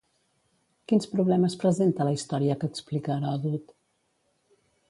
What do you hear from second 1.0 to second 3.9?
problemes presenta la història que explica Heròdot?